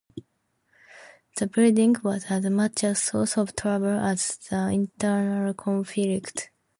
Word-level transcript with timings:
The 1.37 1.45
building 1.45 1.95
was 2.03 2.25
as 2.31 2.43
much 2.49 2.81
a 2.83 2.95
source 2.95 3.37
of 3.37 3.55
trouble 3.55 3.99
as 3.99 4.35
the 4.49 4.67
internal 4.69 5.53
conflicts. 5.53 6.47